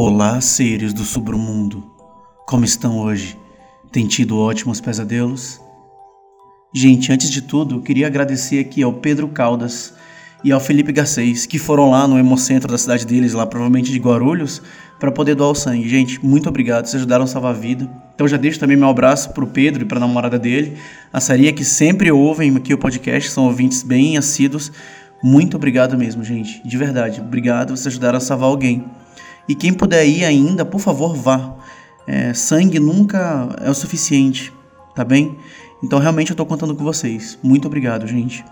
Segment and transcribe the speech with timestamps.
[0.00, 1.82] Olá, seres do submundo.
[2.46, 3.36] Como estão hoje?
[3.90, 5.60] Tem tido ótimos pesadelos?
[6.72, 9.92] Gente, antes de tudo, eu queria agradecer aqui ao Pedro Caldas
[10.44, 13.98] e ao Felipe Garcês, que foram lá no hemocentro da cidade deles, lá provavelmente de
[13.98, 14.62] Guarulhos,
[15.00, 15.88] para poder doar o sangue.
[15.88, 17.90] Gente, muito obrigado, vocês ajudaram a salvar a vida.
[18.14, 20.78] Então já deixo também meu abraço pro Pedro e pra namorada dele,
[21.12, 24.70] a Saria, que sempre ouvem aqui o podcast, são ouvintes bem assíduos.
[25.24, 27.20] Muito obrigado mesmo, gente, de verdade.
[27.20, 28.84] Obrigado, vocês ajudaram a salvar alguém.
[29.48, 31.54] E quem puder ir ainda, por favor, vá.
[32.06, 34.52] É, sangue nunca é o suficiente,
[34.94, 35.38] tá bem?
[35.82, 37.38] Então realmente eu tô contando com vocês.
[37.42, 38.44] Muito obrigado, gente.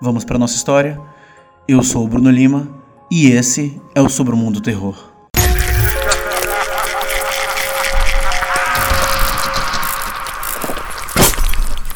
[0.00, 1.00] Vamos para nossa história.
[1.66, 2.68] Eu sou o Bruno Lima
[3.10, 4.96] e esse é o Sobre o Mundo Terror.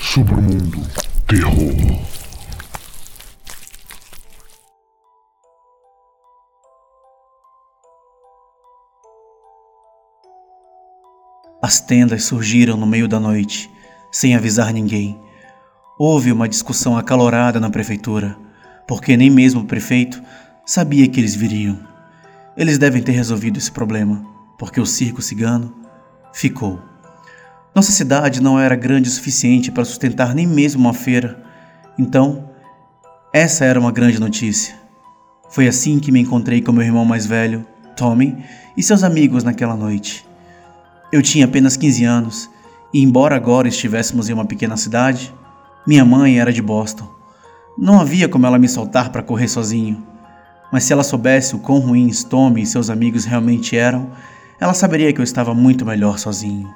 [0.00, 0.82] Sobre o Mundo
[1.26, 2.19] Terror.
[11.62, 13.70] As tendas surgiram no meio da noite,
[14.10, 15.20] sem avisar ninguém.
[15.98, 18.36] Houve uma discussão acalorada na prefeitura,
[18.88, 20.22] porque nem mesmo o prefeito
[20.64, 21.78] sabia que eles viriam.
[22.56, 24.24] Eles devem ter resolvido esse problema,
[24.58, 25.74] porque o circo cigano
[26.32, 26.80] ficou.
[27.74, 31.42] Nossa cidade não era grande o suficiente para sustentar nem mesmo uma feira,
[31.98, 32.50] então
[33.32, 34.74] essa era uma grande notícia.
[35.50, 38.44] Foi assim que me encontrei com meu irmão mais velho, Tommy,
[38.76, 40.26] e seus amigos naquela noite.
[41.12, 42.50] Eu tinha apenas 15 anos
[42.92, 45.34] e, embora agora estivéssemos em uma pequena cidade,
[45.86, 47.08] minha mãe era de Boston.
[47.76, 50.06] Não havia como ela me soltar para correr sozinho,
[50.72, 54.10] mas se ela soubesse o quão ruins Tommy e seus amigos realmente eram,
[54.60, 56.68] ela saberia que eu estava muito melhor sozinho.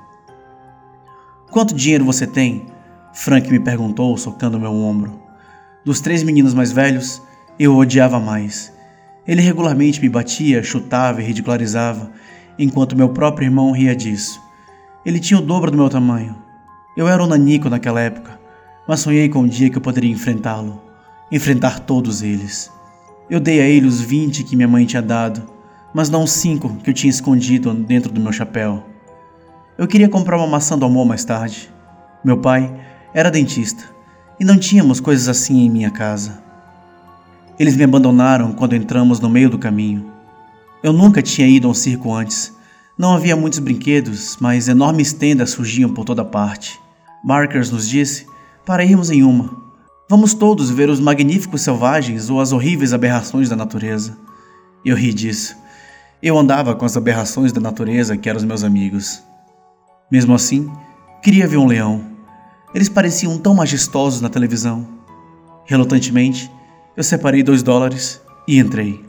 [1.50, 2.66] Quanto dinheiro você tem?
[3.12, 5.20] Frank me perguntou, socando meu ombro.
[5.84, 7.22] Dos três meninos mais velhos,
[7.58, 8.72] eu o odiava mais.
[9.26, 12.10] Ele regularmente me batia, chutava e ridicularizava,
[12.58, 14.40] enquanto meu próprio irmão ria disso.
[15.04, 16.36] Ele tinha o dobro do meu tamanho.
[16.96, 18.38] Eu era um nanico naquela época,
[18.86, 20.80] mas sonhei com o dia que eu poderia enfrentá-lo,
[21.30, 22.70] enfrentar todos eles.
[23.28, 25.42] Eu dei a ele os vinte que minha mãe tinha dado,
[25.92, 28.84] mas não os cinco que eu tinha escondido dentro do meu chapéu.
[29.76, 31.68] Eu queria comprar uma maçã do amor mais tarde.
[32.24, 32.72] Meu pai
[33.12, 33.84] era dentista
[34.38, 36.42] e não tínhamos coisas assim em minha casa.
[37.58, 40.13] Eles me abandonaram quando entramos no meio do caminho.
[40.84, 42.52] Eu nunca tinha ido a um circo antes.
[42.98, 46.78] Não havia muitos brinquedos, mas enormes tendas surgiam por toda parte.
[47.24, 48.26] Markers nos disse
[48.66, 49.64] para irmos em uma.
[50.10, 54.14] Vamos todos ver os magníficos selvagens ou as horríveis aberrações da natureza.
[54.84, 55.56] Eu ri disso.
[56.22, 59.22] Eu andava com as aberrações da natureza que eram os meus amigos.
[60.12, 60.70] Mesmo assim,
[61.22, 62.04] queria ver um leão.
[62.74, 64.86] Eles pareciam tão majestosos na televisão.
[65.64, 66.50] Relutantemente,
[66.94, 69.02] eu separei dois dólares e entrei.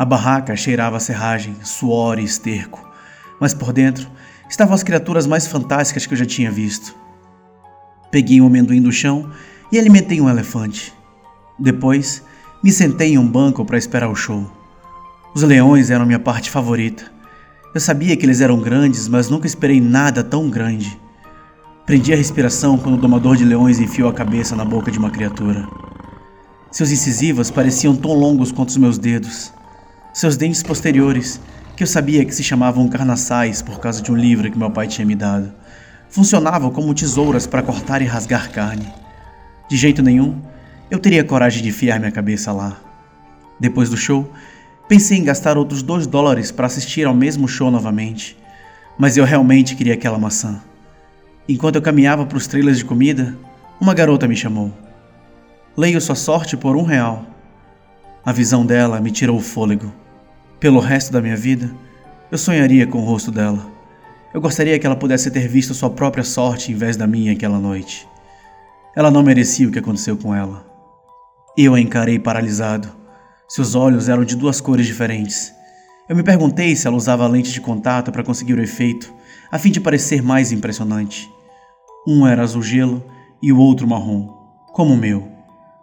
[0.00, 2.88] A barraca cheirava a serragem, suor e esterco,
[3.38, 4.08] mas por dentro
[4.48, 6.96] estavam as criaturas mais fantásticas que eu já tinha visto.
[8.10, 9.30] Peguei um amendoim do chão
[9.70, 10.90] e alimentei um elefante.
[11.58, 12.24] Depois,
[12.64, 14.50] me sentei em um banco para esperar o show.
[15.34, 17.04] Os leões eram minha parte favorita.
[17.74, 20.98] Eu sabia que eles eram grandes, mas nunca esperei nada tão grande.
[21.84, 25.10] Prendi a respiração quando o domador de leões enfiou a cabeça na boca de uma
[25.10, 25.68] criatura.
[26.70, 29.52] Seus incisivos pareciam tão longos quanto os meus dedos
[30.12, 31.40] seus dentes posteriores,
[31.76, 34.86] que eu sabia que se chamavam carnaçais por causa de um livro que meu pai
[34.86, 35.52] tinha me dado,
[36.08, 38.92] funcionavam como tesouras para cortar e rasgar carne.
[39.68, 40.40] De jeito nenhum,
[40.90, 42.76] eu teria coragem de enfiar minha cabeça lá.
[43.58, 44.30] Depois do show,
[44.88, 48.36] pensei em gastar outros dois dólares para assistir ao mesmo show novamente,
[48.98, 50.60] mas eu realmente queria aquela maçã.
[51.48, 53.36] Enquanto eu caminhava para os trailers de comida,
[53.80, 54.72] uma garota me chamou.
[55.76, 57.24] Leio sua sorte por um real.
[58.24, 59.99] A visão dela me tirou o fôlego.
[60.60, 61.74] Pelo resto da minha vida,
[62.30, 63.66] eu sonharia com o rosto dela.
[64.34, 67.58] Eu gostaria que ela pudesse ter visto sua própria sorte em vez da minha aquela
[67.58, 68.06] noite.
[68.94, 70.66] Ela não merecia o que aconteceu com ela.
[71.56, 72.88] Eu a encarei paralisado.
[73.48, 75.50] Seus olhos eram de duas cores diferentes.
[76.06, 79.12] Eu me perguntei se ela usava lente de contato para conseguir o efeito,
[79.50, 81.26] a fim de parecer mais impressionante.
[82.06, 83.02] Um era azul gelo
[83.42, 84.28] e o outro marrom,
[84.72, 85.26] como o meu.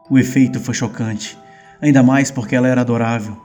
[0.09, 1.37] O efeito foi chocante
[1.81, 3.37] ainda mais porque ela era adorável.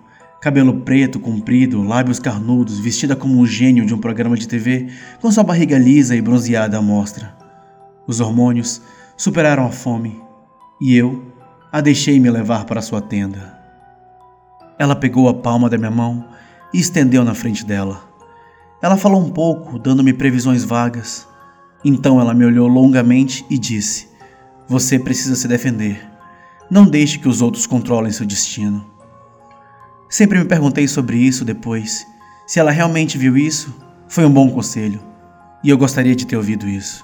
[0.42, 4.88] Cabelo preto, comprido, lábios carnudos, vestida como um gênio de um programa de TV,
[5.20, 7.32] com sua barriga lisa e bronzeada à mostra.
[8.08, 8.82] Os hormônios
[9.16, 10.20] superaram a fome
[10.80, 11.22] e eu
[11.70, 13.56] a deixei me levar para sua tenda.
[14.76, 16.26] Ela pegou a palma da minha mão
[16.74, 18.02] e estendeu na frente dela.
[18.82, 21.24] Ela falou um pouco, dando-me previsões vagas.
[21.84, 24.08] Então ela me olhou longamente e disse:
[24.66, 26.04] Você precisa se defender.
[26.68, 28.90] Não deixe que os outros controlem seu destino.
[30.12, 32.06] Sempre me perguntei sobre isso depois.
[32.46, 33.74] Se ela realmente viu isso,
[34.06, 35.00] foi um bom conselho,
[35.64, 37.02] e eu gostaria de ter ouvido isso.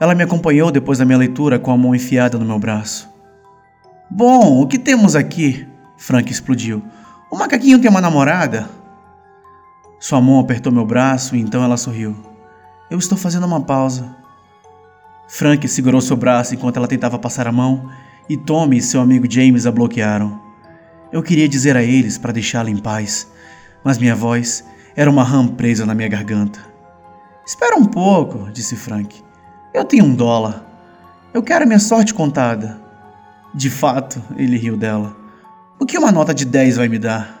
[0.00, 3.10] Ela me acompanhou depois da minha leitura com a mão enfiada no meu braço.
[4.10, 5.68] Bom, o que temos aqui?
[5.98, 6.82] Frank explodiu.
[7.30, 8.70] O macaquinho tem uma namorada?
[10.00, 12.16] Sua mão apertou meu braço e então ela sorriu.
[12.90, 14.16] Eu estou fazendo uma pausa.
[15.28, 17.90] Frank segurou seu braço enquanto ela tentava passar a mão
[18.30, 20.45] e Tommy e seu amigo James a bloquearam.
[21.16, 23.26] Eu queria dizer a eles para deixá-la em paz,
[23.82, 24.62] mas minha voz
[24.94, 26.60] era uma rã presa na minha garganta.
[27.46, 29.24] Espera um pouco, disse Frank.
[29.72, 30.62] Eu tenho um dólar.
[31.32, 32.78] Eu quero minha sorte contada.
[33.54, 35.16] De fato, ele riu dela.
[35.80, 37.40] O que uma nota de 10 vai me dar?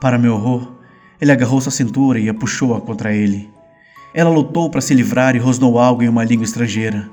[0.00, 0.72] Para meu horror,
[1.20, 3.52] ele agarrou sua cintura e a puxou-a contra ele.
[4.14, 7.06] Ela lutou para se livrar e rosnou algo em uma língua estrangeira.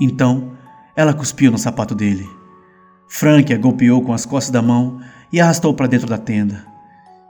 [0.00, 0.52] Então,
[0.94, 2.37] ela cuspiu no sapato dele.
[3.08, 5.00] Frank a golpeou com as costas da mão
[5.32, 6.64] e arrastou para dentro da tenda.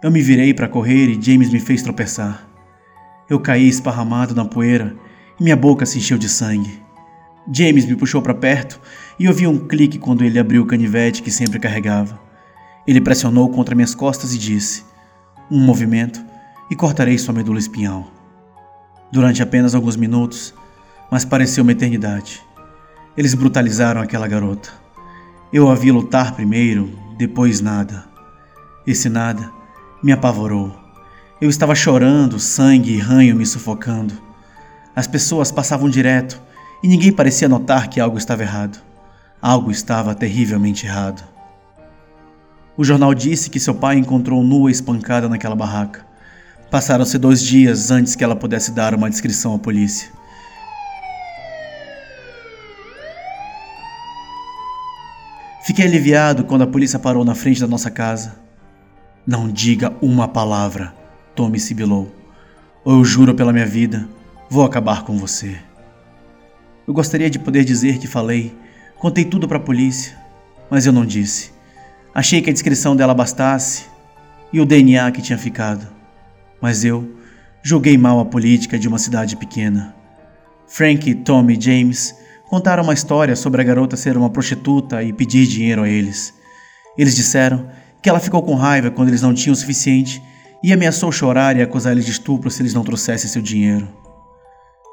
[0.03, 2.47] Eu me virei para correr e James me fez tropeçar.
[3.31, 4.97] Eu caí esparramado na poeira
[5.39, 6.83] e minha boca se encheu de sangue.
[7.51, 8.81] James me puxou para perto
[9.19, 12.21] e ouvi um clique quando ele abriu o canivete que sempre carregava.
[12.87, 14.85] Ele pressionou contra minhas costas e disse:
[15.51, 16.21] Um movimento
[16.71, 18.11] e cortarei sua medula espinhal.
[19.13, 20.53] Durante apenas alguns minutos,
[21.11, 22.43] mas pareceu uma eternidade.
[23.17, 24.88] Eles brutalizaram aquela garota.
[25.51, 28.05] Eu a vi lutar primeiro, depois nada.
[28.87, 29.51] Esse nada
[30.03, 30.79] me apavorou.
[31.41, 34.13] Eu estava chorando, sangue e ranho me sufocando.
[34.95, 36.39] As pessoas passavam direto
[36.83, 38.79] e ninguém parecia notar que algo estava errado.
[39.41, 41.27] Algo estava terrivelmente errado.
[42.77, 46.07] O jornal disse que seu pai encontrou nua espancada naquela barraca.
[46.71, 50.18] Passaram-se dois dias antes que ela pudesse dar uma descrição à polícia.
[55.69, 58.37] Fiquei aliviado quando a polícia parou na frente da nossa casa.
[59.27, 60.95] Não diga uma palavra,
[61.35, 62.11] Tommy sibilou.
[62.83, 64.09] Ou eu juro pela minha vida,
[64.49, 65.59] vou acabar com você.
[66.87, 68.57] Eu gostaria de poder dizer que falei,
[68.97, 70.17] contei tudo para a polícia,
[70.71, 71.51] mas eu não disse.
[72.15, 73.85] Achei que a descrição dela bastasse
[74.51, 75.87] e o DNA que tinha ficado.
[76.63, 77.15] Mas eu
[77.63, 79.95] julguei mal a política de uma cidade pequena.
[80.67, 82.15] Frank, Tom e James
[82.49, 86.35] contaram uma história sobre a garota ser uma prostituta e pedir dinheiro a eles.
[86.97, 87.69] Eles disseram
[88.03, 90.23] que ela ficou com raiva quando eles não tinham o suficiente
[90.63, 93.89] e ameaçou chorar e acusar eles de estupro se eles não trouxessem seu dinheiro.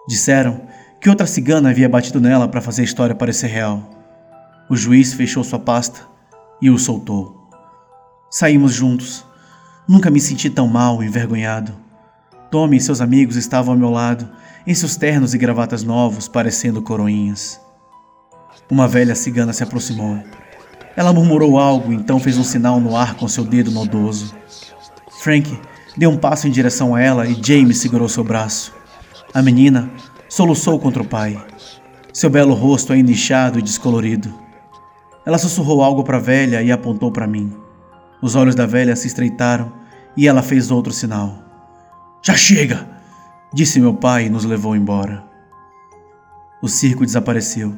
[0.07, 0.61] Disseram
[0.99, 3.81] que outra cigana havia batido nela para fazer a história parecer real.
[4.69, 6.01] O juiz fechou sua pasta
[6.61, 7.49] e o soltou.
[8.29, 9.25] Saímos juntos.
[9.87, 11.75] Nunca me senti tão mal e envergonhado.
[12.51, 14.27] Tommy e seus amigos estavam ao meu lado,
[14.67, 17.61] em seus ternos e gravatas novos, parecendo coroinhas.
[18.69, 20.19] Uma velha cigana se aproximou.
[20.95, 24.33] Ela murmurou algo, então fez um sinal no ar com seu dedo nodoso.
[25.19, 25.59] Frank
[25.95, 28.73] deu um passo em direção a ela e James segurou seu braço.
[29.33, 29.89] A menina
[30.27, 31.39] soluçou contra o pai,
[32.11, 34.33] seu belo rosto ainda inchado e descolorido.
[35.25, 37.53] Ela sussurrou algo para a velha e apontou para mim.
[38.21, 39.71] Os olhos da velha se estreitaram
[40.17, 41.43] e ela fez outro sinal.
[42.23, 42.94] Já chega!
[43.55, 45.23] Disse meu pai e nos levou embora.
[46.61, 47.73] O circo desapareceu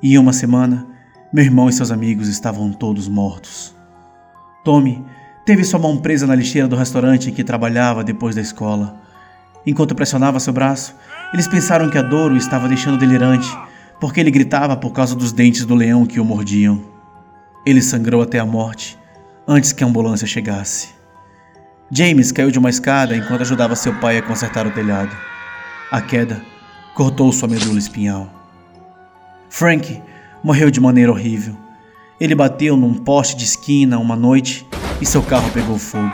[0.00, 0.86] e em uma semana
[1.32, 3.74] meu irmão e seus amigos estavam todos mortos.
[4.64, 5.04] Tommy
[5.44, 9.00] teve sua mão presa na lixeira do restaurante em que trabalhava depois da escola.
[9.66, 10.94] Enquanto pressionava seu braço,
[11.34, 13.48] eles pensaram que a dor o estava deixando delirante
[13.98, 16.80] porque ele gritava por causa dos dentes do leão que o mordiam.
[17.66, 18.96] Ele sangrou até a morte
[19.48, 20.96] antes que a ambulância chegasse.
[21.90, 25.16] James caiu de uma escada enquanto ajudava seu pai a consertar o telhado.
[25.90, 26.42] A queda
[26.94, 28.28] cortou sua medula espinhal.
[29.48, 30.02] Frank
[30.44, 31.56] morreu de maneira horrível.
[32.20, 34.66] Ele bateu num poste de esquina uma noite
[35.00, 36.12] e seu carro pegou fogo.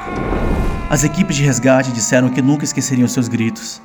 [0.89, 3.83] As equipes de resgate disseram que nunca esqueceriam seus gritos.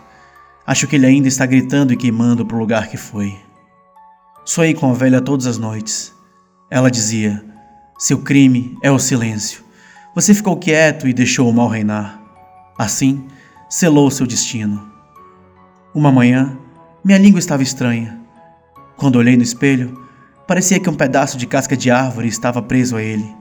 [0.68, 3.36] Acho que ele ainda está gritando e queimando para o lugar que foi.
[4.46, 6.14] Sonhei com a velha todas as noites.
[6.70, 7.44] Ela dizia:
[7.98, 9.69] Seu crime é o silêncio.
[10.16, 12.20] Você ficou quieto e deixou o mal reinar.
[12.78, 13.28] Assim,
[13.70, 14.92] selou seu destino.
[15.94, 16.58] Uma manhã,
[17.04, 18.20] minha língua estava estranha.
[18.98, 20.04] Quando olhei no espelho,
[20.48, 23.36] parecia que um pedaço de casca de árvore estava preso a ele.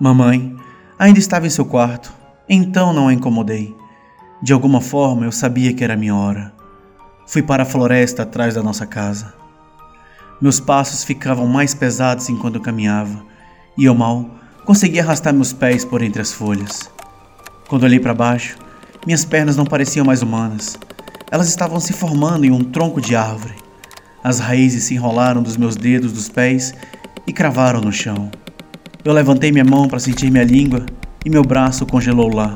[0.00, 0.56] Mamãe
[0.98, 2.12] ainda estava em seu quarto,
[2.48, 3.76] então não a incomodei.
[4.42, 6.54] De alguma forma eu sabia que era minha hora.
[7.26, 9.34] Fui para a floresta atrás da nossa casa.
[10.40, 13.24] Meus passos ficavam mais pesados enquanto eu caminhava,
[13.76, 16.90] e eu mal conseguia arrastar meus pés por entre as folhas.
[17.68, 18.56] Quando olhei para baixo,
[19.04, 20.78] minhas pernas não pareciam mais humanas.
[21.30, 23.54] Elas estavam se formando em um tronco de árvore.
[24.22, 26.74] As raízes se enrolaram dos meus dedos dos pés
[27.26, 28.30] e cravaram no chão.
[29.04, 30.86] Eu levantei minha mão para sentir minha língua
[31.24, 32.54] e meu braço congelou lá.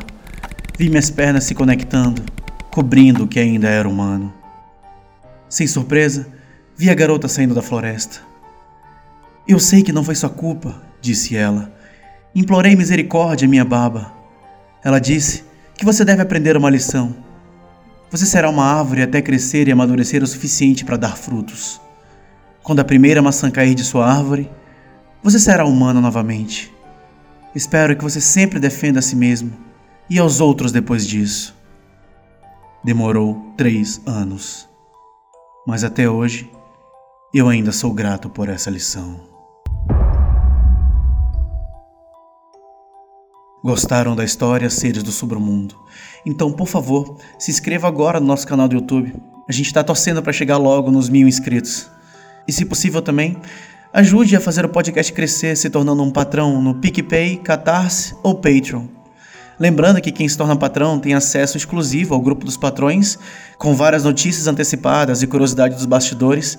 [0.79, 2.23] Vi minhas pernas se conectando,
[2.71, 4.33] cobrindo o que ainda era humano.
[5.49, 6.29] Sem surpresa,
[6.77, 8.21] vi a garota saindo da floresta.
[9.49, 11.75] Eu sei que não foi sua culpa, disse ela.
[12.37, 14.12] Implorei misericórdia, minha baba.
[14.85, 15.43] Ela disse
[15.75, 17.16] que você deve aprender uma lição.
[18.11, 21.81] Você será uma árvore até crescer e amadurecer o suficiente para dar frutos.
[22.62, 24.50] Quando a primeira maçã cair de sua árvore,
[25.23, 26.71] você será humano novamente.
[27.55, 29.55] Espero que você sempre defenda a si mesmo
[30.11, 31.57] e aos outros depois disso.
[32.85, 34.69] Demorou três anos,
[35.66, 36.50] mas até hoje
[37.33, 39.36] eu ainda sou grato por essa lição.
[43.65, 45.75] Gostaram da história Seres do Submundo?
[46.27, 49.15] Então, por favor, se inscreva agora no nosso canal do YouTube.
[49.49, 51.91] A gente está torcendo para chegar logo nos mil inscritos.
[52.47, 53.37] E, se possível também,
[53.93, 58.85] ajude a fazer o podcast crescer se tornando um patrão no PicPay, Catarse ou Patreon.
[59.59, 63.19] Lembrando que quem se torna patrão tem acesso exclusivo ao grupo dos patrões,
[63.57, 66.59] com várias notícias antecipadas e curiosidades dos bastidores.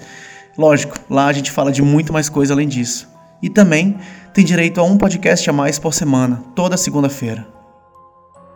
[0.57, 3.07] Lógico, lá a gente fala de muito mais coisa além disso.
[3.41, 3.97] E também
[4.33, 7.47] tem direito a um podcast a mais por semana, toda segunda-feira.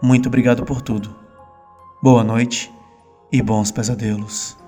[0.01, 1.15] Muito obrigado por tudo.
[2.01, 2.71] Boa noite
[3.31, 4.60] e bons pesadelos.